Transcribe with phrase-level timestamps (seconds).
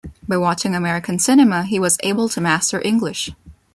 [0.27, 3.29] By watching American cinema, he was able to master English.